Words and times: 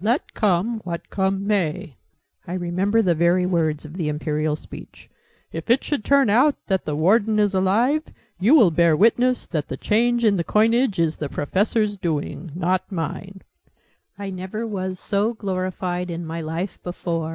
'Let 0.00 0.34
come 0.34 0.80
what 0.82 1.10
come 1.10 1.46
may,' 1.46 1.96
(I 2.44 2.54
remember 2.54 3.02
the 3.02 3.14
very 3.14 3.46
words 3.46 3.84
of 3.84 3.94
the 3.94 4.08
Imperial 4.08 4.56
Speech) 4.56 5.08
'if 5.52 5.70
it 5.70 5.84
should 5.84 6.02
turn 6.04 6.28
out 6.28 6.56
that 6.66 6.84
the 6.86 6.96
Warden 6.96 7.38
is 7.38 7.54
alive, 7.54 8.08
you 8.40 8.56
will 8.56 8.72
bear 8.72 8.96
witness 8.96 9.46
that 9.46 9.68
the 9.68 9.76
change 9.76 10.24
in 10.24 10.38
the 10.38 10.42
coinage 10.42 10.98
is 10.98 11.18
the 11.18 11.28
Professor's 11.28 11.96
doing, 11.96 12.50
not 12.56 12.90
mine!' 12.90 13.42
I 14.18 14.30
never 14.30 14.66
was 14.66 14.98
so 14.98 15.34
glorified 15.34 16.10
in 16.10 16.26
my 16.26 16.40
life, 16.40 16.82
before!" 16.82 17.34